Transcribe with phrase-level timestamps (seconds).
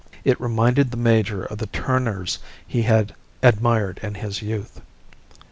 [0.23, 3.13] It reminded the major of the Turners he had
[3.43, 4.81] admired in his youth.